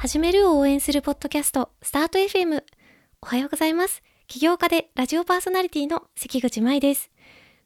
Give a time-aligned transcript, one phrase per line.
[0.00, 2.64] 始めるを応援するポッドキャスト、スタート FM。
[3.20, 4.02] おはようございます。
[4.28, 7.10] 起業家でラジオパーソナリティの関口舞です。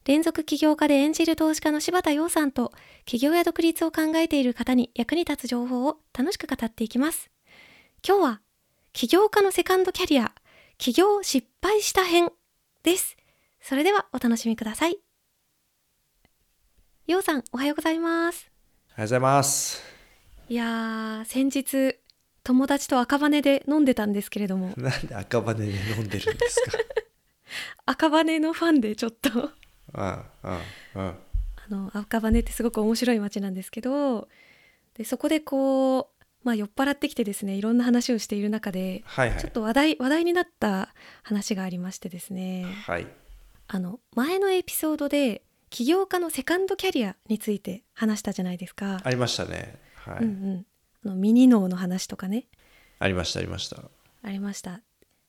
[0.05, 2.73] 連続起業家で演じる投資家の柴田洋さんと、
[3.05, 7.31] 起業や独立を考えている方に役に立つ情報を楽しく語っていきます。
[8.05, 8.41] 今日は、
[8.93, 10.33] 起業家のセカンドキャリア、
[10.77, 12.33] 起業失敗した編
[12.83, 13.17] です。
[13.61, 14.99] それではお楽しみください。
[17.07, 18.51] 洋さん、おはようございます。
[18.91, 19.85] おはようございます。
[20.49, 22.04] いやー、先日、
[22.45, 26.79] 友達と赤羽で飲んでたんですけれども、 なんで赤羽で飲んでるんですか？
[27.87, 29.51] 赤羽のファンでちょっと
[29.93, 30.61] ああ、あ
[30.95, 31.15] あ、
[31.67, 34.29] あの赤羽ってすごく面白い街なんですけど
[34.95, 39.41] でそこでこう、まあ、酔っ払ってきてですねいろんな話をしている中で、はいはい。
[39.41, 43.07] ちょっと話題話題になった話がありましてですねはい。
[43.69, 49.01] あの前のエピソードで起業家のセカンドキャリアについて話したじゃないですか。
[49.03, 49.79] ありましたね。
[49.97, 50.19] はい。
[50.19, 50.65] うんうん、あ
[51.05, 52.47] のミニ脳の話とかね
[52.99, 53.83] ありました、ありました。
[54.23, 54.81] ありました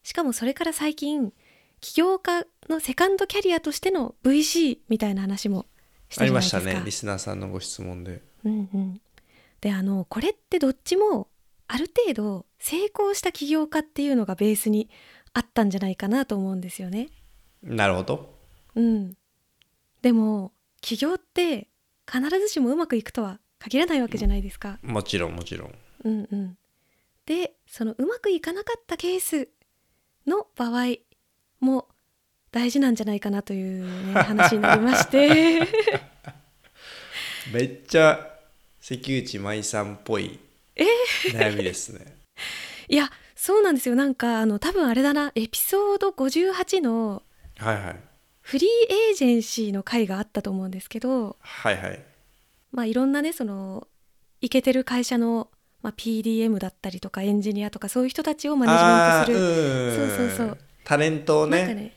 [0.03, 1.33] しかもそれから最近
[1.81, 5.65] 起業家のセカンドキャリアとしての VC みたいな話も
[6.09, 6.81] しありましたね。
[6.85, 8.21] リスナーさんのご質問で。
[8.43, 9.01] うんうん、
[9.61, 11.27] であのこれってどっちも
[11.67, 14.89] ある程度成功した起業家っていうのがベースに
[15.33, 17.09] あったんじゃないかなと思うんですよね。
[17.63, 18.35] なるほど。
[18.75, 19.15] うん、
[20.01, 20.51] でも
[20.81, 21.67] 起業って
[22.09, 23.39] 必ずしもうまくいくとは
[23.69, 24.77] 限らないわけじゃないですか。
[24.83, 25.73] もちろん、もちろん。
[26.03, 26.58] うんうん、
[27.25, 29.49] でそのうまくいかなかったケース
[30.27, 30.97] の場合
[31.59, 31.88] も
[32.52, 35.61] 大事なんじゃないかなという、ね、話になりまして。
[37.53, 38.38] めっちゃ
[38.80, 40.39] 関口舞さんっぽい
[41.31, 42.17] 悩みですね。
[42.88, 47.23] いやそうなんですよなんかあの多分あれだなエピソード58の
[47.57, 48.00] はいはい。
[48.41, 48.69] フリー
[49.09, 52.14] エージェンシーの回があったと思うんですけどはいはい。
[52.75, 53.87] まあいろんなねその
[54.41, 55.49] イケてる会社の、
[55.81, 60.57] まあ、PDM だったりとかエンジニアとかそういう人たちをマネジメントする、そうそうそう。
[60.83, 61.73] タレントをね。
[61.73, 61.94] ね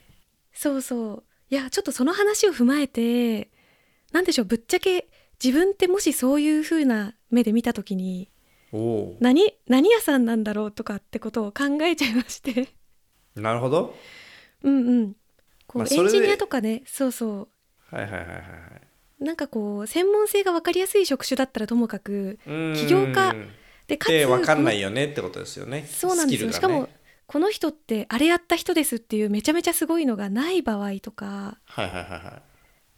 [0.55, 3.51] そうそういやちょっとその話を踏まえて
[4.13, 5.09] なんでしょうぶっちゃけ
[5.43, 8.29] 自分ってもしそういう風な目で見た時に
[9.21, 13.41] 何何屋さんなんだろうとかってことを考えちゃいましてー。
[13.41, 13.97] なるほど。
[14.63, 15.13] うんうん
[15.67, 17.49] こう、まあエンジニアとかねそうそ
[17.91, 18.78] はいはいはいはいはい。
[19.21, 23.35] うなんかこう専門性が分かりやすい職種だったらともかく起業家
[23.87, 25.83] でかつで分かんないこよねってことですよね。
[25.83, 26.89] のそうなんですよ、しかも
[27.27, 32.43] この人ってあれやった人ですっていうめちゃめちゃすごいのがない場合とかはいはいはいは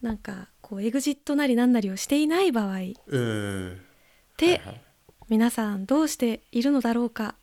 [0.02, 0.04] い。
[0.04, 3.80] なんかこうエグジットなりなんなりをしていない場合っうーん。
[4.36, 4.80] て、はいはい
[5.30, 7.36] 皆さんどうしているのだろうか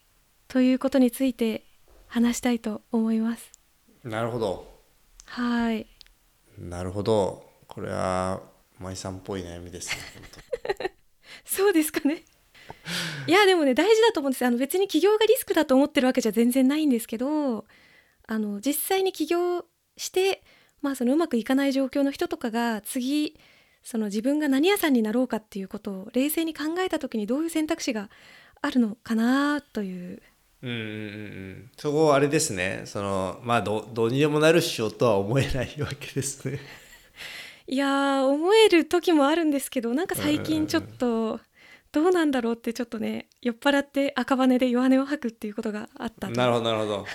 [0.49, 1.63] ということについて
[2.07, 3.49] 話したいと思います。
[4.03, 4.67] なるほど。
[5.23, 5.87] はい
[6.59, 7.49] なるほど。
[7.65, 8.41] これは
[8.79, 10.01] 舞さんっぽい悩みですね。
[10.77, 10.89] 本
[11.45, 12.23] そうですかね。
[13.27, 17.65] いやでもね大事だと思うんですあの別に起業がリスクだと思ってるわけじゃ全然ないんですけど
[18.27, 19.65] あの実際に起業
[19.95, 20.43] して、
[20.81, 23.39] まあ、そのうまくいかない状況の人とかが次
[23.83, 28.09] その自分が何屋さんになろうかっていうことを冷静に考えた時にどういう選択肢が
[28.61, 30.21] あるのかなという
[30.61, 30.89] 当うんうんうんう
[31.65, 31.71] ん。
[31.77, 32.81] そこあれですね。
[32.85, 36.59] そのまあどどうにでもなるっしょとは思えないわけですね。
[37.67, 41.39] いやー思える時もあるんですけどなんか最近ちょっと
[41.91, 46.93] どうなんだろうってちょっとね酔っ払って赤羽で弱音を吐くっていうことがあったとなるほどなるほど。
[46.99, 47.05] は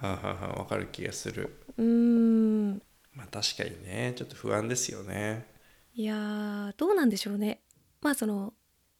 [0.00, 1.64] あはあはあわかる気がする。
[1.76, 2.82] うーん
[3.12, 5.46] まあ確かにねちょっと不安ですよね。
[5.94, 7.60] いやーどうなんでしょうね
[8.00, 8.54] まあその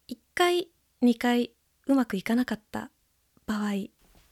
[0.08, 0.68] 1回
[1.02, 1.52] 2回
[1.86, 2.90] うまくいかなかった
[3.46, 3.72] 場合、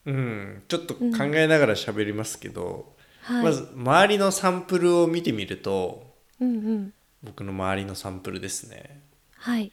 [0.04, 0.62] うん。
[0.66, 1.02] ちょっと考
[1.34, 6.05] えながら喋りますけど、はい、まず周りのサンプルを見てみると
[6.40, 6.92] うんうん
[7.22, 9.00] 僕の周りのサンプルですね。
[9.36, 9.72] はい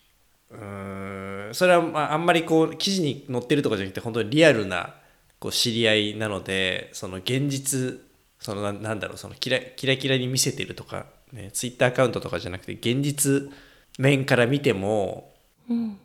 [0.49, 4.95] うーんそれはまああんまりこう記事に載ってるとかじゃなくて本当にリアルな
[5.39, 7.99] こう知り合いなのでその現実
[8.39, 13.51] そのななんだろうそのキラキラキラに見せてるとか、ね、ツイッターアカウントとかじゃなくて現実
[13.99, 15.33] 面から見ても
[15.69, 15.99] うん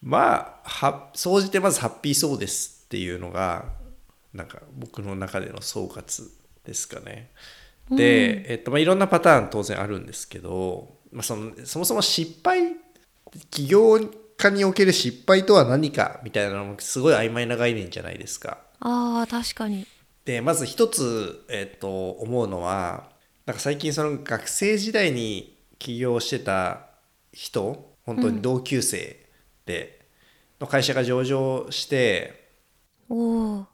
[0.00, 3.66] まあは総じてまずハッピーそうですっていうのが
[4.32, 6.30] なんか僕の中での総括
[6.64, 7.30] ですかね。
[7.90, 12.76] で、えっとまあ、いろんなパターン当然あるんですけど、まあ、そのそもそも失敗
[13.50, 13.98] 起業
[14.36, 18.58] 家における失敗とは何かみたいなのもすごい曖昧な概念じゃないですか。
[18.80, 19.86] あー確かに。
[20.24, 23.10] でまず一つ、えっと思うのは
[23.46, 26.86] なんか最近その学生時代に起業してた
[27.32, 29.26] 人本当に同級生
[29.66, 30.06] で、
[30.60, 32.48] の会社が上場して
[33.08, 33.66] おお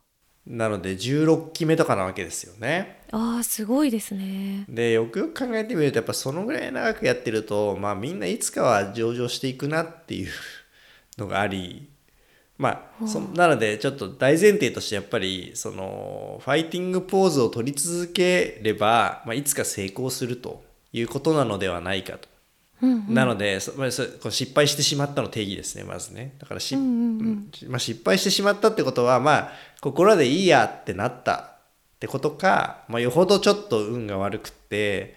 [0.46, 3.02] なので16期目とかなわけですよね。
[3.11, 10.31] あーすごいですねでよくよく考えてみるとやっぱそのぐらい長くやってるとまあみんないつかは上場していくなっていう
[11.17, 11.88] のがあり
[12.56, 20.62] まあ、そなのでちょっと大前提としてやっぱりそのファイティングポーズを取り続ければ、まあ、いつか成功すると
[20.93, 22.29] いうことなのではないかと。
[22.84, 26.34] うんなので、そまあ、そこう失敗してしまったの定義ですねまずね。
[26.38, 27.50] だからし、うんうんうん。
[27.62, 27.70] うん。
[27.70, 35.16] まあ、失敗してしまったってことはまあ心でいいやってなったってことか、まあ、よほどちょっと運が悪くって、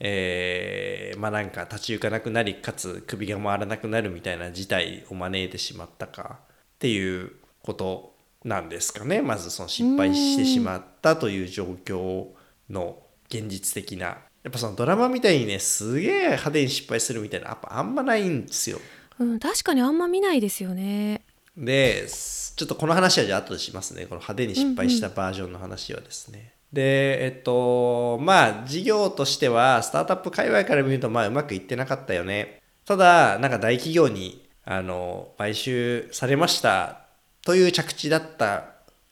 [0.00, 6.46] えーまあなんか立ち行かなくなりかつ首が回らなくなるみたいな事態を招いてしまったかっ
[6.78, 7.32] ていう
[7.62, 8.14] こと
[8.44, 12.26] なんですかねまずその失敗してしまったという状況
[12.68, 12.98] の
[13.28, 18.80] 現実的なやっぱそのドラマみたいにねすげえ派手に失敗するみたいなやっぱあんまないんですよ。
[19.18, 21.22] うん、確かにあんま見ないですよね。
[21.56, 24.02] ですちょっとこの話はじゃあ後でしますね。
[24.06, 32.60] この派手に失敗したバージョンの話はですね、でえっとまあ事業としてはスタートアップ界隈から見るとまあうまくいってなかったよね。
[32.84, 37.06] ただなんか大企業にあの買収されました
[37.44, 38.64] という着地だった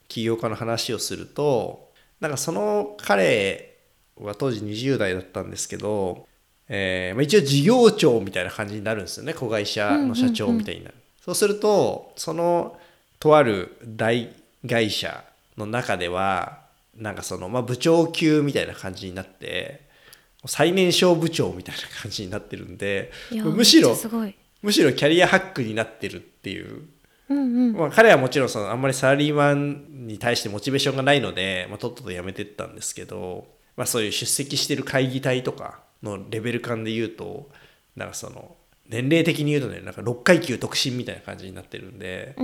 [0.09, 3.70] 起業家の話をするとなんかその彼
[4.25, 6.27] は当時20代だったんですけど、
[6.69, 10.95] えーまあ、一応事業長みたいな感じになるんですよね子会社の社長みたいになる、
[11.25, 12.79] そうするとその
[13.19, 14.35] とある大
[14.69, 15.25] 会社
[15.57, 16.61] の中では
[16.97, 19.89] なんかその、まあ、部長級みたいな感じになって
[20.47, 23.97] 最年少部長みたいな感じになってるんでむしろ。
[24.63, 26.83] むしろキャリアハックになってるっていう
[27.31, 27.73] うんうん。
[27.73, 33.47] まあ、彼はもちろんそのあんまりサラリーマンに対してモチベーションがないので、まあ、とっとと辞めてったんですけど、
[33.77, 37.51] まあ、そういう出席してる会議体とかのレベル感で言うと
[37.97, 38.57] なんかその
[38.89, 42.35] 年齢的に言うとねなんか6階級特進みたいな感じになってるんで。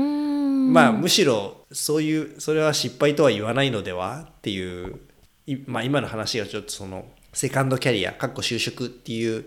[0.66, 4.98] まあむしろそういうそれは失敗とは言わないのではっていう、
[5.46, 9.44] いまあ、今の話がちょっとそのセカンドキャリアかっこ就職っていう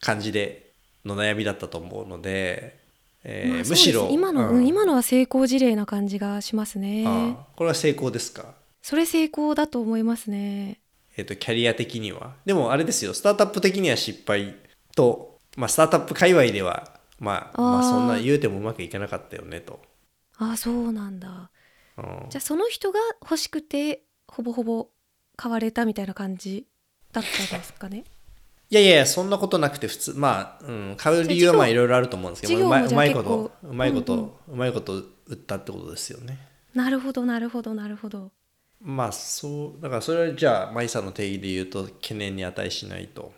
[0.00, 0.70] 感じで
[1.04, 2.78] の悩みだったと思うので、
[3.24, 7.04] えーまあむしろ今の、うんうん今のは成功事例な感じがしますね。
[7.56, 8.54] これは成功ですか？
[8.82, 10.78] それ成功だと思いますね。
[11.16, 12.34] えっ、とキャリア的には。
[12.44, 13.14] でもあれですよ。
[13.14, 14.56] スタートアップ的には失敗
[14.96, 19.80] と、まあ、スタートアップ界隈ではまあまあそんな言うてもうまくいかなかったよねと、
[20.38, 21.50] ああそうなんだ。
[21.98, 22.26] うん。
[22.30, 24.88] じゃあその人が欲しくてほぼほぼ
[25.36, 26.66] 買われたみたいな感じ
[27.12, 28.04] だったんですかね？
[28.70, 34.58] いやいやそんなことなくて普通まあ、うん、買う理由はまあいろいろあると思うんですけどうまいうまいことうまいこと、ううん。
[34.58, 34.94] まいこと
[35.26, 36.38] 売ったってことですよね。
[36.74, 38.32] なるほどなるほどなるほど。
[38.82, 43.32] まあそうだからそれはじゃあマイさんの定義で言うと懸念に値しないと。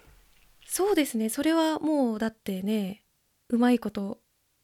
[0.66, 1.28] そうですね。
[1.28, 3.02] それはもうだってね
[3.50, 4.18] うまいこと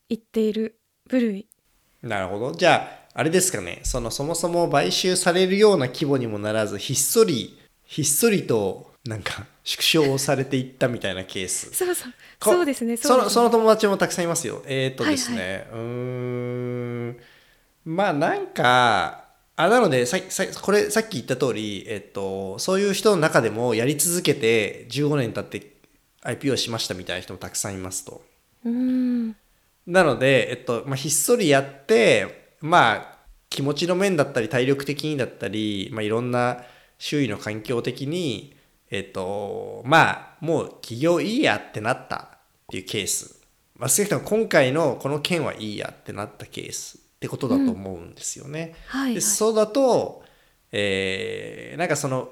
[0.09, 1.49] 言っている部類。
[2.03, 2.53] なるほど。
[2.53, 3.81] じゃああれですかね。
[3.83, 11.73] そのそもそも買収されるような規模にもならずひっそりひっそりとなんか縮小されていったみたいなケース。
[11.77, 12.13] そうそう。
[12.39, 12.97] こそうですね。
[12.97, 14.63] そのその友達もたくさんいますよ。
[14.67, 17.21] えっ、とですね、はうーん。
[17.85, 25.75] まあなんかあなのでささこれさっき言った通り、えっと、そういう人の中でもやり続けて15年経って
[26.23, 28.23] IPO しましたみたいな人もたくさんいますと。
[28.65, 29.37] うーん。
[29.87, 33.19] なので、えっとまあ、ひっそりやってまあ
[33.49, 36.63] 気持ちの面だったり体力的にだったり、まあ、いろんな
[36.99, 38.57] 周囲の環境的に
[38.91, 42.39] えっとまあもう起業いいやってなったっ
[42.69, 43.41] ていうケース、
[43.77, 48.75] まあ、少なくとも今回のこの件はいいやってなったケースってことだと思うんですよね。
[48.87, 50.25] はい、はいで、そうだと、
[50.73, 52.31] えーなんかその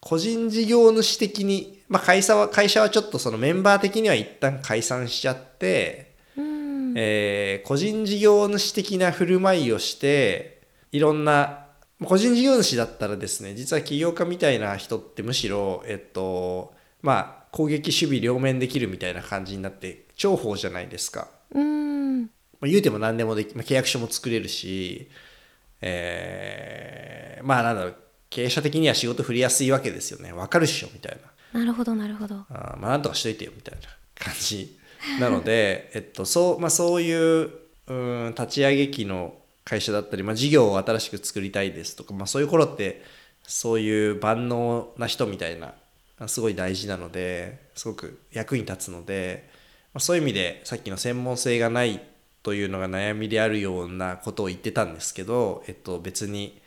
[0.00, 11.66] 個人事業主的に、まあ、会社は会社はちょっとそのメンバー的には一旦解散しちゃって、うーんえー個人事業主的な振る舞いをしていろんな
[12.02, 21.28] 個人事業主だったらですね実は起業家みたいな人ってむしろえっとまあ攻撃守備両面できるみたいな感じになって重宝じゃないですか。
[21.52, 21.83] うーん
[22.64, 25.10] まあ、言うても何でもでき、まあ、契約書も作れるし、
[25.82, 27.96] えーまあなんだろう
[28.30, 30.32] 経営者的には仕事振りやすいわけですよね。
[30.32, 31.18] 分かるっしょみたい
[31.52, 31.60] な。
[31.60, 32.36] なるほどなるほど。
[32.48, 34.78] あーまあなんとかしといてよみたいな感じ
[35.20, 37.50] なので、 えっとそうまあ、そういう
[37.86, 43.02] うん立ち上げ期の会社だったり、まあ、事業を新しく作りたいですとか、まあ、そういう頃って
[43.42, 45.74] そういう万能な人みたいな
[46.18, 49.50] あすごい大事なのですごく役に立つので、
[49.92, 52.00] まあ、そういう意味でさっきの専門性がない
[52.44, 56.60] というのが悩みであるようなことを言ってたんですけど、えっと、別に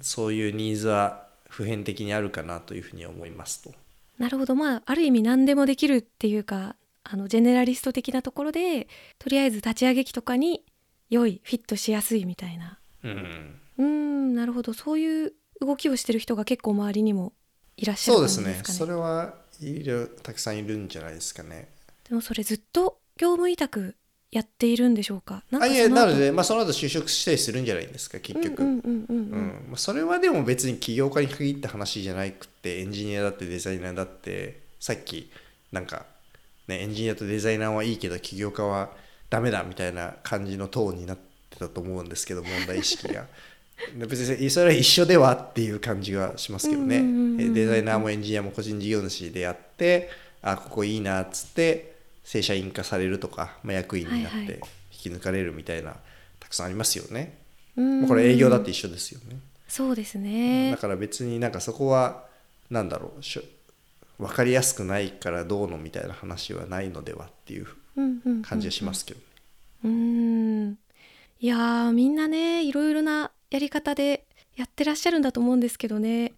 [0.00, 3.72] そういうニーズは普遍的にあるかなというふうに思いますと。
[4.18, 4.54] なるほど。
[4.54, 10.64] まあある意味何でもできるっていうかあのジェネラリスト的なところでとりあえず立ち上げ期とかに
[11.10, 12.78] 良いフィットしやすいみたいな。
[13.04, 13.60] うん。
[13.76, 14.72] うーんなるほど。
[14.72, 17.34] そういう動きをしてる人が結構周りにも
[17.76, 18.44] いらっしゃるそうですね。
[18.44, 18.78] 感じですかね。
[18.78, 21.68] それはいるたくさんいるんじゃないですかね。
[22.08, 23.94] でもそれずっと業務委託
[24.30, 25.42] やっているんでしょうか？
[25.50, 28.18] なんかあいやなので、まあ、その後就職したりするんじゃないですか？
[28.20, 28.62] 結局、
[29.76, 35.30] それはでも別に起業家に限った話じゃなくてエンジニアだってデザイナーだってさっき
[35.72, 36.04] なんか、
[36.66, 38.90] ね、エンジニアとデザイナーはいいけど起業家は
[39.30, 41.18] ダメだみたいな感じのトーンになっ
[41.50, 43.26] てたと思うんですけど問題意識が。
[43.96, 47.00] で 別にそれは一緒ではっていう感じがしますけどね。
[47.54, 50.10] デザイナーもエンジニアも個人事業主でやって
[50.42, 51.97] あここいいなっつって
[52.28, 54.46] 正社員化されるとか、まあ、役員になっはいはい。
[54.46, 54.54] て
[54.92, 55.96] 引き抜かれるみたいな
[56.38, 57.38] たくさんありますよね。
[57.76, 58.00] うん。
[58.00, 59.38] まあこれ営業だって一緒ですよね。
[59.66, 60.70] そうですね。
[60.72, 62.26] だから別になんかそこは
[62.70, 63.42] なんだろうしょ
[64.18, 67.66] 分かりやすくないからどうのみたいな話はないのではっていう
[67.96, 68.42] うんうんうんうん。
[68.42, 69.26] 感じがしますけどね。
[69.84, 70.78] うーん。
[71.40, 76.32] いやーみんなねいろいろなやり方でやってらっしゃるんだと思うんですけどね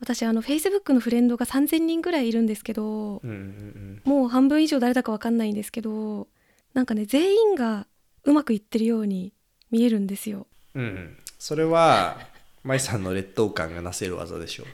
[0.00, 6.28] 私あの Facebook のフレンドが3,000人ぐらいいるんですけどうんうんもう半分以上誰だかわかんないんですけど
[6.74, 7.86] なんかね全員が
[8.24, 9.32] うまくいってるように
[9.70, 10.46] 見えるんですよ。
[10.74, 12.18] うんうんうんそれは
[12.64, 14.66] 舞さんの劣等感がなせる技でしょう。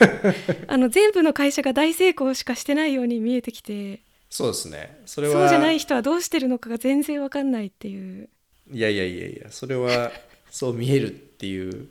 [0.66, 5.00] あの全部の会社が大成功しかしてないように見えてきてそうですね。
[5.06, 8.28] それはそうじゃない人はどうしてるのかが全然わかんないっていう。
[8.72, 10.10] いやいやいやいやそれは
[10.50, 11.88] そう見えるっていう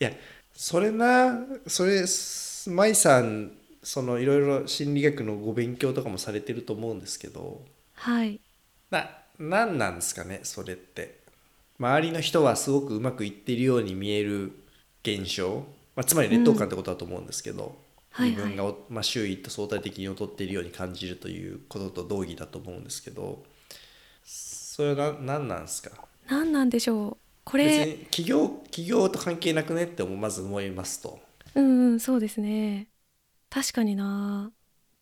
[0.00, 0.12] いや
[0.56, 2.04] それなそれ
[2.66, 7.62] 舞さんそのいろいろ心理学のご勉強とかもされてると思うんですけど。
[7.94, 8.40] はい。
[8.90, 9.08] な
[9.38, 11.20] 何なんですかねそれって。
[11.78, 14.52] 周りの人はすごくうまくいっているように見える
[15.02, 17.76] 現象、まあ、つまり劣等感ってことだと思うんですけど、
[18.10, 18.36] はいはい。
[18.36, 23.44] 自分がお、まあ、周囲と相対的に劣っているように感じるということと同義だと思うんですけど。
[24.24, 25.90] それはな何なんですか？
[26.28, 31.20] 何なんでしょうこ別れに企業企業と関係なくねってまず思いますと。
[31.54, 32.88] うんうんそうですね。
[33.48, 34.50] 確かにな。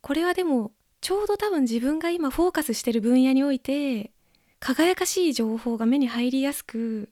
[0.02, 4.12] これはでもちょうど多分自分が今フォーカスしてる分野において
[4.60, 7.08] 輝かしい情報が目に入りやすく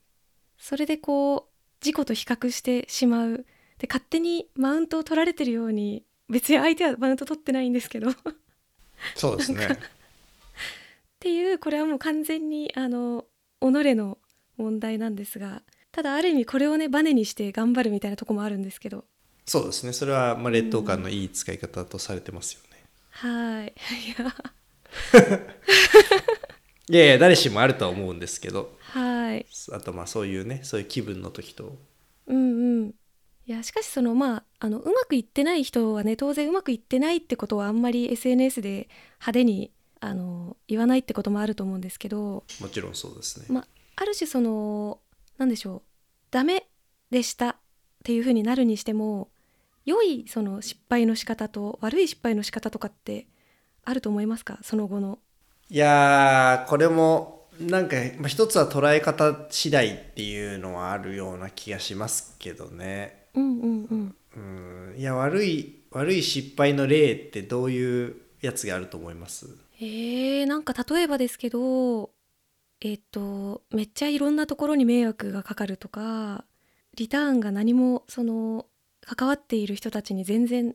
[0.59, 3.47] それでこう自己と比較してしまう。
[3.79, 8.11] で勝手にマウントを取られてるように別に相手はマウント取ってないんですけど。
[8.11, 8.15] っ
[9.17, 9.79] そうですね。
[11.21, 13.25] ていうこれはもう完全にあの
[13.61, 14.19] 己の
[14.57, 19.05] 問題なんですがただある意味これをねバネにして頑張るみたいなとこもあるんですけど。
[19.45, 19.93] そうですね。
[19.93, 23.67] それはまあ劣等感のいい使い方とされてますよね、はい。
[23.67, 24.15] い。
[24.17, 24.25] や
[26.91, 26.97] い。
[26.97, 28.77] やいや誰しもあるとは思うんですけど。
[28.81, 31.77] はいあとまあそういうねそういう気分の時と。
[32.27, 32.95] うんうん。
[33.47, 43.67] いやしかしそのまああのうまくいってない人はね当然うまくいってないってことはあんまり SNS で派手にあの言わないってこともあると思うんですけど、もちろんそうですね、ま
[44.03, 44.99] あ、ある種その
[45.39, 45.83] 何でしょう
[46.33, 46.67] ダメ
[47.11, 47.57] でしたっ
[48.03, 49.29] ていう風になるにしても
[49.85, 53.27] 良いその失敗の仕方と悪い失敗の仕方とかって
[53.85, 54.59] あると思いますか？
[54.63, 55.19] その後の。
[55.71, 63.27] いやーこれもなんか、まあ、一つは捉え方次第っていうのはあるような気がしますけどね。
[63.35, 64.17] うんうんうん。
[64.37, 64.99] うん。
[64.99, 69.47] いや悪い悪い失敗の例ってどういうやつがあると思います？
[69.81, 72.11] えー、なんか例えばですけど
[72.85, 76.45] えっとめっちゃいろんなところに迷惑がかかるとか
[76.97, 78.67] リターンが何もその
[79.01, 80.75] 関わっている人たちに全然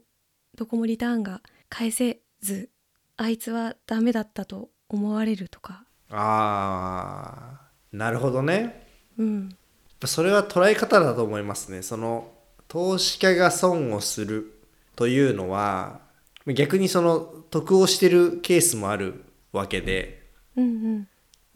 [0.56, 2.70] どこもリターンが返せず
[3.18, 5.84] あいつはダメだったと思われるとか。
[6.10, 8.88] あーなるほどね。
[9.18, 9.58] うん。
[10.06, 11.82] それは捉え方だと思いますね。
[11.82, 12.32] その
[12.68, 14.62] 投資家が損をする
[14.96, 16.00] というのは
[16.46, 20.32] 逆にその得をしてるケースもあるわけで。
[20.56, 20.68] うんう
[21.00, 21.08] ん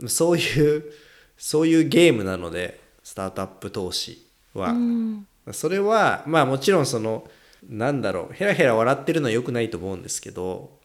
[0.08, 0.92] そういう
[1.38, 5.28] そういうゲームなのでスタートアップ投資は、うん。
[5.52, 7.28] それはまあもちろんその
[7.68, 10.80] なんだろうヘラヘラ笑ってるのは良くないと思うんですけど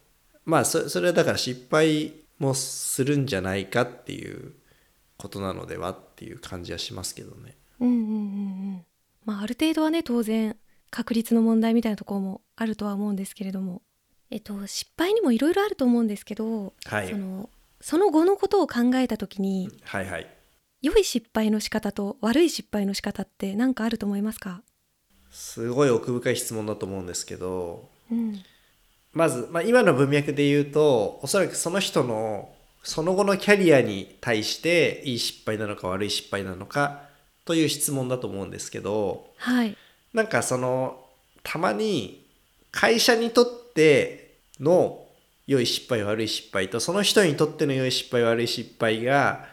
[0.45, 4.53] まあそそれはだから失敗もするんじゃないかっていう
[5.17, 7.55] ことなのではっていう感じはしますけどね。
[7.79, 8.11] うんうんうんう
[8.77, 8.85] ん。
[9.25, 10.55] まあある程度はね当然
[10.89, 13.81] 確率の問題みたいなところもあるとは思うんですけれども。
[14.29, 17.09] えっと失敗にもいろいろあると思うんですけど、はい。
[17.09, 17.49] その
[17.81, 20.27] その後のことを考えた時にはいはい。
[20.81, 24.61] 良い失敗の仕方と悪い失敗の仕方って何かあると思いますか、
[25.31, 28.39] すごい奥深い質問だと思うんですけどうん、
[29.13, 32.53] まず、まあ、今の文脈で言うとおそらくその人の
[32.83, 37.01] その後のキャリアに対していい失敗なのか悪い失敗なのか
[37.43, 39.75] という質問だと思うんですけどはい。
[40.13, 41.03] なんかその
[41.43, 42.25] たまに
[42.71, 45.06] 会社にとっての
[45.47, 49.45] 良い失敗悪い失敗とその人にとっての良い失敗悪い失敗が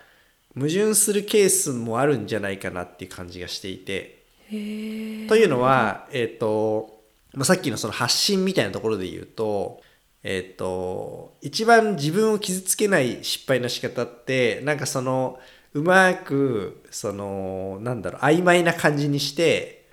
[0.54, 4.24] 矛盾するケースもあるんじゃないかなっていう感じがしていて。
[4.50, 7.00] というのは、えっ、と、
[7.32, 9.82] まあ、さっきのその発信みたいなところで言うと、
[10.22, 15.38] えっ、と一番自分を傷つけない失敗の仕方ってなんかその
[15.74, 19.88] うまくそのなんだろう曖昧な感じにして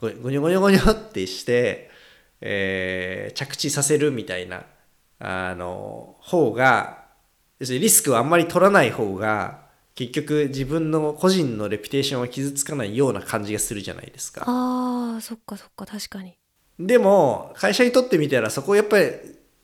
[0.00, 1.90] ごごにょごにょごにょってして、
[2.40, 4.64] えー着地させるみたいな
[5.18, 7.04] あの方が
[7.58, 14.44] 要するにリスクをあんまり取らない方が結局自分の個人のレピュテーションは傷つかないような感じがするじゃないですか。
[14.46, 16.36] あーそっかそっか確かに
[16.78, 19.06] でも会社にとってみたらそこをやっぱり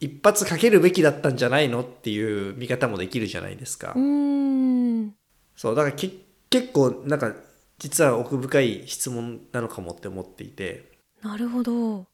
[0.00, 3.92] 一発かけるべきだったんじゃないのっていう見方もできるじゃないですか。
[3.94, 5.14] うーん
[5.54, 6.10] そうだからけ
[6.48, 7.34] 結構なんか
[7.78, 10.90] 実は奥深い質問なのかもって思っていて
[11.22, 12.06] なるほど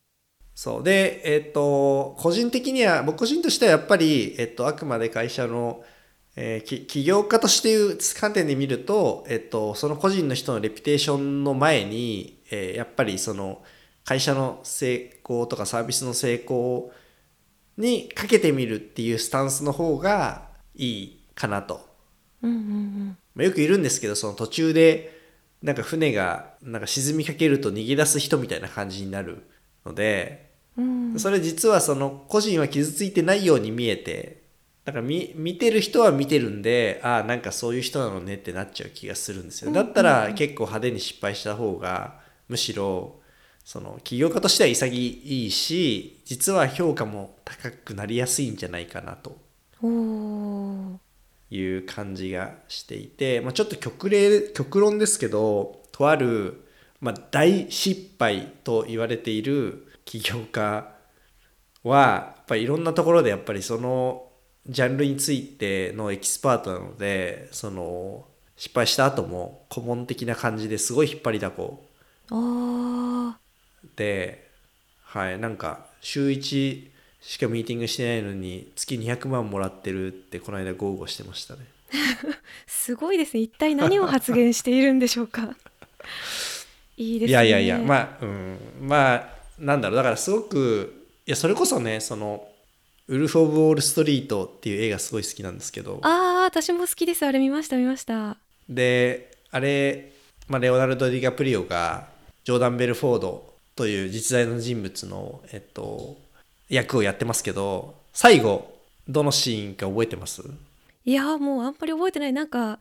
[0.59, 0.83] そう。
[0.83, 5.85] でえっ、と個人的には僕個人としてはやっぱり、えっと、あくまで会社の、
[6.35, 13.63] えーき起業家としていう観点で見ると、えっと、その個人の人のレピュテーションの前に、えーやっぱりその
[14.03, 16.91] 会社の成功とかサービスの成功
[17.77, 21.79] にかけてみるっていうスタンスの方がいいかなと。
[22.43, 25.17] うんうんまあ、よくいるんですけどその途中で
[25.61, 29.43] なんか船がなんか沈みかけると逃げ出す人みたいな感じになる
[29.85, 30.48] ので
[30.79, 31.13] うん。
[31.13, 34.43] うんそれ実はその個人は傷ついてないように見えて
[34.85, 39.71] だから見見てる人は見てるんでああなんかそういう人なのねってなっちゃう気がするんですよ。
[39.71, 43.19] だったら結構派手に失敗した方がむしろ
[43.63, 49.37] その起業家としては潔いし実は評価も高くなりやすいんじゃないかなと。
[51.51, 56.63] いう感じがしていて、まあ、ちょっと極例極論ですけどとある、
[57.01, 60.89] まあ、大失敗と言われている起業家
[61.83, 64.23] はやっぱりいろんなところでやっぱりその
[64.65, 68.25] ジャンルについてのエキスパートなのでその
[68.57, 71.85] 失敗した後も顧問的な感じですごい引っ張りだこ
[72.31, 73.37] あ
[73.95, 74.49] で
[75.03, 76.87] はいなんか週1
[77.21, 81.65] しかミーティングしてないのに月200万もらってるってこの間豪語してましたね。
[81.91, 83.41] ー すごいですね。
[83.41, 85.55] 一体何を発言しているんでしょうか。
[86.97, 87.31] いいですね。
[87.31, 88.57] いやいやいやまあうん。
[88.81, 89.97] まあなんだろう。
[89.97, 92.47] だからすごくいやそれこそねその
[93.07, 95.99] 「ウルフ・オブ・ウォール・ストリート」っていう映画すごい好きなんですけど。
[96.01, 97.25] ああ私も好きです。
[97.25, 98.37] あれ見ました見ました。
[98.67, 100.11] であれ、
[100.47, 102.07] まあ、レオナルド・ディカプリオが
[102.43, 106.17] ジョーダン・ベルフォードという実在の人物の、えっと、
[106.69, 110.43] 役をやってますけど最後どのシーンか覚えてます？
[111.05, 112.33] いやもうあんまり覚えてない。
[112.33, 112.79] なんか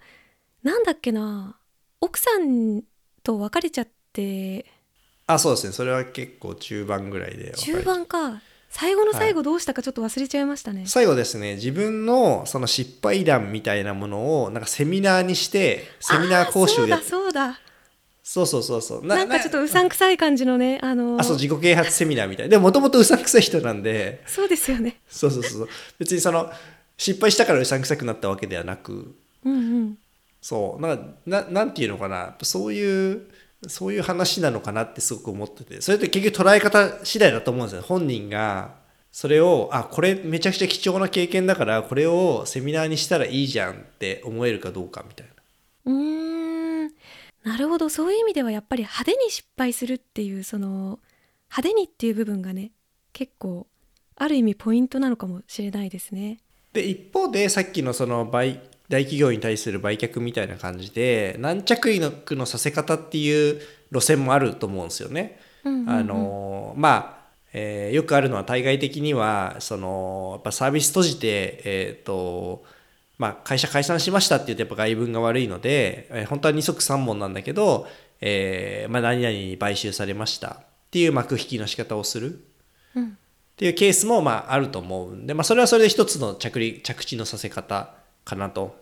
[0.63, 1.57] なんだっけな。
[2.01, 2.83] 奥さん
[3.23, 4.67] と別れちゃって
[5.29, 5.73] あそうですね。
[5.73, 8.41] それは結構中盤ぐらいで中盤か。
[8.71, 11.55] 最後の最後どうしたかちょっと忘れちゃいましたね、最後ですね。
[11.55, 17.59] 自分のその失敗談みたいなものをなんかセミナーにしてセミナー講習やあーそうだ
[18.23, 19.09] そうそうそうそうそう。
[19.09, 24.23] だなんかちょっとうさんくさい感じのねあのーあそう自己啓発セミナーみたいでもともとうさんくさい人なんで。
[24.27, 25.01] そうですよね。
[25.09, 26.51] そうそうそう別にその
[26.99, 27.65] 失敗したからう。
[27.65, 29.15] さんくさくなったわけではなく
[29.45, 29.99] うんうん
[30.43, 33.23] そうなななんていうのかなそういう
[33.67, 38.87] そういう話なのかなってすごく思っててそれって結局捉え方次第だと思うんですよ本人が。
[39.11, 45.33] それをあこれめちゃくちゃ貴重な経験だからこれをセミナーにしたらいいじゃんって思えるかどうかみたいな。
[45.87, 46.93] うーん。
[47.43, 47.89] なるほど。
[47.89, 51.01] そういう意味ではやっぱり派手に失敗するっていうその
[51.51, 52.71] 派手にっていう部分がね
[53.13, 53.67] 結構
[54.15, 56.39] ある意味ポイントなのかもしれないですね。
[56.73, 63.61] で一方でさっきのその売大企業に対する売却みたいな感じで軟着陸のさせ方っていう
[63.93, 65.39] 路線もあると思うんですよね。
[65.65, 72.65] うんうんうんあのまあ、えーよくあるのは対外的にはそのやっぱサービス閉じて、えーと
[73.19, 77.87] まあ、会社解散しましたって言うとやっぱ外文が悪いので、えー本当は二足三本なんだけど、
[78.21, 82.45] えーまあ、何々に買収されましたっていう幕引きの仕方をする。
[82.95, 83.19] うん
[83.59, 87.98] っていうケースもまああると思うんで、まあ、それはそれで一つの着陸着地のさせ方
[88.29, 88.77] かなと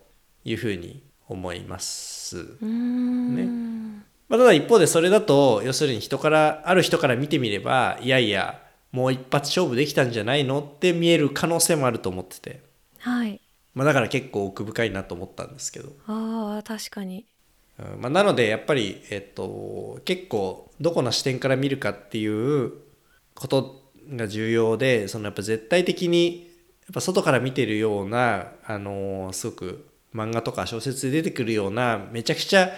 [0.44, 2.38] いうふうに思います。
[2.38, 4.04] うーん。
[4.28, 12.62] まあ、ただ一方でそれだと要するに人からある人から見てみればいやいやもう一発勝負できたんじゃないのって見える可能性もあると思ってて、
[12.98, 13.40] はい。
[13.74, 17.26] まあ、だから結構奥深いなと思ったんですけど、あー確かに。
[17.78, 18.00] うん。
[18.00, 22.72] まあ、なのでやっぱり、えっと、結構どこの視点から見るかっていう
[23.34, 26.45] ことが重要でそのやっぱ絶対的にや
[26.90, 32.70] っぱ外から見てるような、あのすごく漫画とか小説で出てくるようなめちゃくちゃ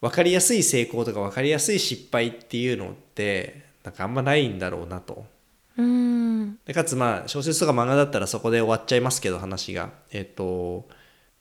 [0.00, 5.26] 分かりやすい成功とか分かりやすい失敗っていうのってなんかあんまないんだろうなと。
[5.76, 6.58] うーん。
[6.64, 9.90] でかつまあ小説とか漫画だったらそこで終わっちゃいますけど話が。
[10.10, 10.88] えっ、と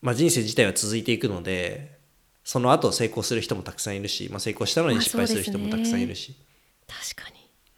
[0.02, 1.98] まあ人生自体は続いていくので
[2.44, 6.36] その後成功する人もたくさんいるし、まあ、成功したのにまあ失敗する人もたくさんいるし、
[6.88, 7.30] 確か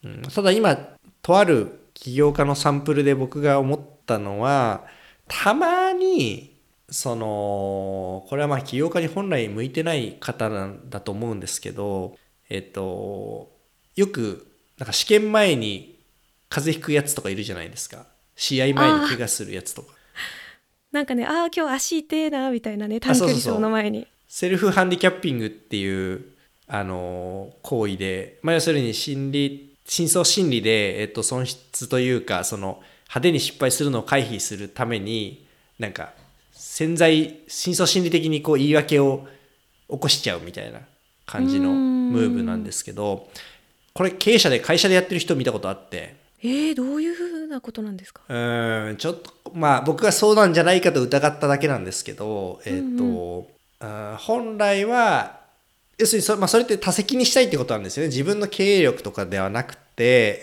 [0.03, 0.11] に。
[0.15, 0.75] うん、ただ今
[1.21, 4.85] とある起業家のサンプルで僕が思ったのは
[5.27, 6.59] たまに
[6.89, 12.17] そのこれはまあ起業家に本来向いてない方なんだと思うんですけど
[12.49, 13.51] えっと
[13.95, 15.99] よくなんか試験前に
[16.49, 18.07] 風邪ひくやつとかいるじゃないですか。
[18.35, 19.93] 試合前に怪我するやつとか。
[20.91, 24.07] なんかねああ今日足痛えなみたいなね短距離走の前に。
[24.27, 26.25] セルフハンディキャッピングっていう
[26.65, 35.45] あの行為で、まあ、要するに心理深層心理で、えっと、損失というかその派手に失敗するのを回避するために
[35.79, 36.13] なんか
[36.53, 39.27] 潜在深層心理的にこう言い訳を
[39.89, 40.79] 起こしちゃうみたいな
[41.25, 43.27] 感じのムーブなんですけど
[43.93, 46.15] これ経営者で会社でやってる人見たことあって。
[46.41, 48.21] えー、どういうふうなことなんですか？
[48.29, 55.41] うんちょっとまあ僕がそうなんじゃないかと疑っただけなんですけど、えっ、と、うんうん、あ本来は
[55.97, 58.07] 要するにそ,、まあ、それって多責にしたいってことなんですよね。
[58.07, 59.80] 自分の経営力とかではなくて、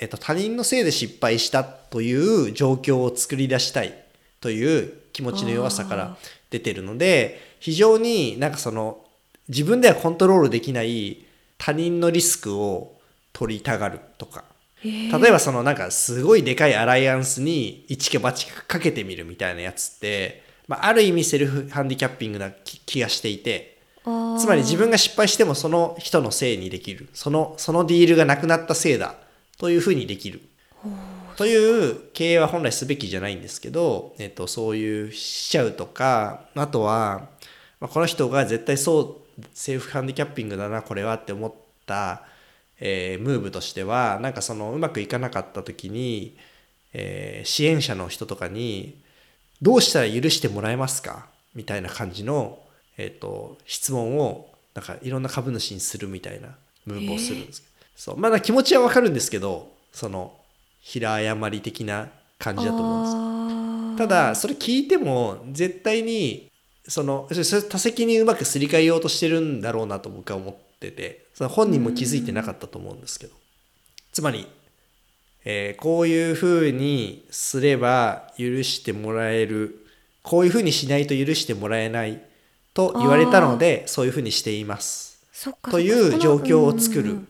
[0.00, 3.94] えっと、他人のせいで失敗したという状況を作り出したい
[4.40, 6.16] という気持ちの弱さから
[6.50, 9.04] 出てるので非常になんかその
[9.48, 11.24] 自分ではコントロールできない
[11.56, 12.98] 他人のリスクを
[13.32, 14.44] 取りたがるとか。
[14.84, 27.08] 例えばそのなんかすごいでかいアライアンスに一か八かかけてみるみたいなやつって、まあ、ある意味セルフハンディキャッピングな気がしていてつまり自分が失敗してもその人のせいにできる。
[27.12, 29.16] そのそのディールがなくなったせいだ
[29.58, 30.40] というふうにできる
[31.36, 37.28] という経営は本来すべきじゃないんですけど、えっと、そういうしちゃうとかあとは、
[37.80, 41.54] まあ、この人が絶対そうセルフハンディキャッピングだなこれはって思っ
[41.86, 42.22] た
[42.80, 46.36] えー、ムーブとしてはなんかそのうまくいかなかった時に、
[46.92, 49.02] えー、支援者の人とかに
[49.60, 52.60] 「どうしたら許してもらえますか?」みたいな感じの、
[52.96, 57.67] えーと、質問をなんかいろんな株主にするみたいなムーブをするんですけど、
[57.98, 58.16] そう。
[58.16, 60.32] まだ気持ちはわかるんですけどその
[60.80, 62.08] 平誤り的な
[62.38, 66.48] 感じだと思うんですただそれ聞いても絶対に
[66.86, 73.34] そのそれ多責にうまくすり替えようとしてるんだろうなと僕は思っててその本人も気づいてなかったと思うんですけど。
[74.12, 74.46] つまり、
[75.44, 79.86] えー、こういうふうにすれば許してもらえる
[80.22, 82.22] こういうふうにしないと許してもらえない
[82.74, 85.20] と言われたのでそういうふうにしています。
[85.70, 87.26] という状況を作る。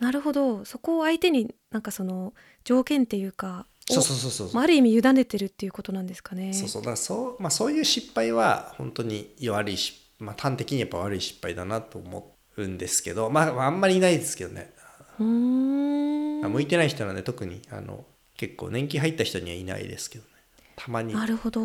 [0.00, 0.64] なるほど。
[0.64, 2.32] そこを相手になんかその
[2.64, 4.62] 条件っていうかそうそうそうそう。
[4.62, 6.52] ある意味委ねてるっていうことなんですかね。
[6.52, 6.82] そうそう。
[6.82, 14.72] だそう,、まあ、そういう失敗は本当に悪いし、まあ、端的にやっぱ悪い失敗だなと思うんですけど、まあ、あんまりいないですけどね。
[15.18, 16.40] うん。
[16.40, 18.04] 向いてない人なんで特にあの
[18.36, 20.30] 結構年金入った人にはいないですけどね。
[20.76, 21.12] たまに。
[21.12, 21.60] なるほど。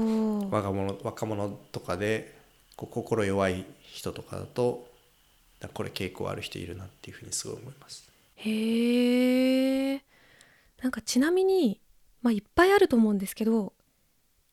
[0.49, 2.35] 若者若者とかで
[2.75, 4.87] こう心弱い人とかだと
[5.73, 10.05] これ傾向ある人いるなっていうふうにすごい思いますへえな
[10.87, 11.81] んかちなみに
[12.21, 13.73] まあいっぱいあると思うんですけど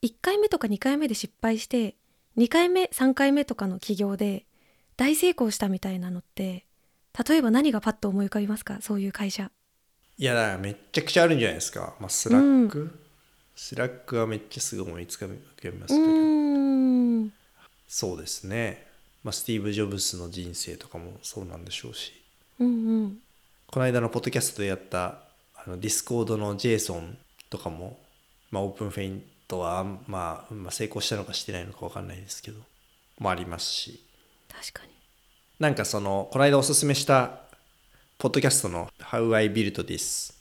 [0.03, 1.97] 1回目とか2回目で失敗して
[2.37, 4.47] 2回目3回目とかの起業で
[4.97, 6.67] 大成功したみたいなのって
[7.27, 8.79] 例えば何がパッと思い浮かびますか？
[8.81, 9.51] そういう会社。
[10.19, 12.99] いやだからめっちゃくちゃあるんじゃないですか、まあ、 Slack、うん、
[13.57, 17.33] Slack はめっちゃすぐ思いつかみますけど。
[17.89, 18.87] そうですね、
[19.25, 22.13] まあ、スティーブ・ジョブスの人生とかもそうなんでしょうし、
[22.59, 22.71] うんう
[23.07, 23.19] ん、
[23.73, 25.21] この間のポッドキャストでやった
[25.55, 27.17] あの Discord のジェイソン
[27.49, 27.99] とかも、
[28.51, 32.61] まあ、 OpenFeint は、まあ、まあ成功したのかしてないのか分かんないですけど
[33.19, 34.05] もありますし。
[34.53, 34.93] 確かに。
[35.59, 37.31] なんかそのこの間おすすめした
[38.19, 40.35] ポッドキャストの「How I Built This」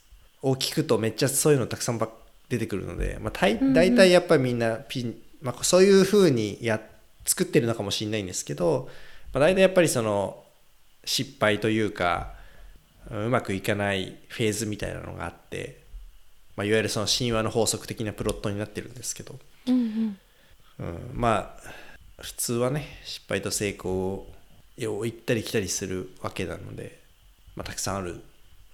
[0.43, 2.09] を聞くとめっちゃそういうのたくさんば
[2.49, 3.57] 出てくるので、まあ、大
[3.95, 6.81] 体やっぱりみんなピン、まあ、そういうふうにや
[7.25, 8.89] 作ってるのかもしれないんですけど、
[9.31, 10.43] まあ、大体やっぱりその
[11.05, 12.40] 失敗というか
[13.09, 15.83] うまくいかないフェーズみたいなのがあって、
[16.55, 20.17] まあ、いわゆるその神話の法則的なプロットになってるんですけど、うん、
[20.79, 24.27] うん、まあ普通はね失敗と成功
[24.79, 27.01] を行ったり来たりするわけなので、
[27.55, 28.21] まあ、たくさんある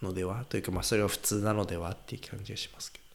[0.02, 3.06] のではというか、まあ、それは普通なのではっていう感じがしますけど。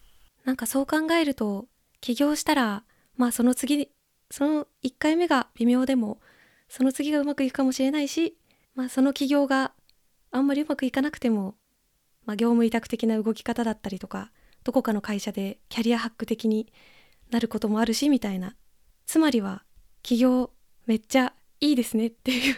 [0.44, 1.66] なんかそう考えると
[2.00, 2.82] 起業したら
[3.16, 3.90] まあその次
[4.30, 6.18] その1回目が微妙でも
[6.68, 8.36] その次がうまくいくかもしれないし、
[8.74, 9.72] まあ、その起業が
[10.32, 11.54] あんまりうまくいかなくても、
[12.24, 14.30] まあ、業務委託的な動き方だったりとか
[14.64, 16.72] どこかの会社でキャリアハック的に
[17.30, 18.54] なることもあるしみたいな。
[19.06, 19.62] つまりは
[20.02, 20.50] 起業
[20.86, 22.56] めっちゃいいですねっていう。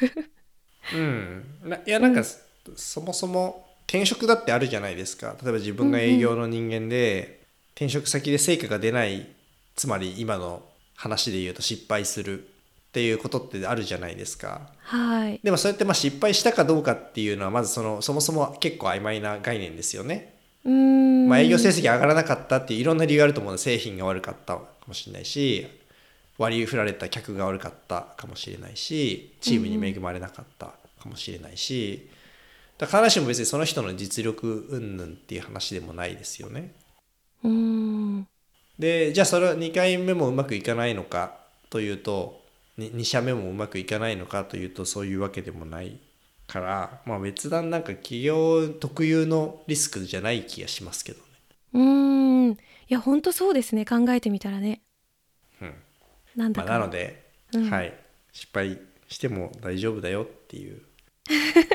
[0.94, 1.44] うん。
[1.86, 5.36] いやなんか、うん、そもそも転職だってあるじゃないですか。
[5.42, 7.36] 例えば自分が営業の人間で、うんうん、
[7.74, 9.26] 転職先で成果が出ない
[9.74, 10.62] つまり今の
[10.94, 12.48] 話で言うと失敗する
[12.94, 14.68] っていうことってあるじゃないですか。
[14.78, 20.36] はい、でもそれってまあ失敗したかどうかっていうのはまずそのそもそも結構曖昧な概念ですよね。
[20.64, 25.66] うーんまあ、営業成績上がらなかったっていういろんな理由があると思うので製品が悪かったかもしれないし
[26.38, 30.66] 割り振られた客が悪かったかもしれないしチームに恵まれなかった
[31.02, 32.08] かもしれないし、
[32.78, 36.72] だから必ずしも別にその人の実力云々っていう話でもないですよね。
[37.42, 38.28] うーん
[38.78, 41.38] でじゃあそれは2回目もうまくいかないのか
[41.70, 42.43] というと
[42.78, 45.98] 2, 社目もうまくいかないのかというとそういうわけでもない
[46.46, 51.24] から、まあ、別段なんか企業特有のリスクじゃない気がしますけどね。
[51.74, 52.52] うーん。
[52.52, 52.56] い
[52.88, 53.84] やほんとそうですね。
[53.84, 54.82] 考えてみたらね。
[55.62, 55.68] うん。
[55.68, 56.62] まあ、なんだ。
[56.64, 57.70] か、なので、うん。
[57.70, 57.94] はい、
[58.32, 60.82] 失敗しても大丈夫だよっていう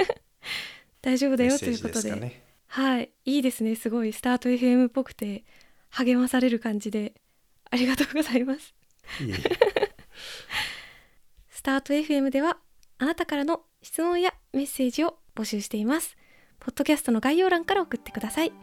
[1.02, 2.16] 大丈夫だよということで。
[2.16, 2.44] ね。
[2.68, 3.10] はい。
[3.26, 3.76] いいですね。
[3.76, 4.14] すごい。
[4.14, 5.44] スタート FM っぽくて
[5.90, 7.14] 励まされる感じで。
[7.72, 8.74] ありがとうございます。
[9.22, 9.79] いえいえ
[11.60, 12.56] スタート FM では
[13.00, 16.16] あなたからの質問やメッセージを募集しています。
[16.58, 18.54] ポッドキャストの概要欄から送ってください。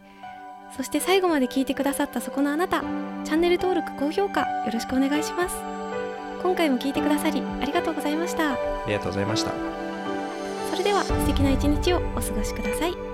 [0.75, 5.57] そして最後まで聞いてくださったそこのあなた、チャンネル登録、高評価よろしくお願いします。
[6.41, 8.53] 今回も聞いてくださりありがとうございました。
[8.53, 8.57] あ
[8.87, 9.51] りがとうございました。
[10.71, 13.06] それでは素敵な一日をお過ごしください。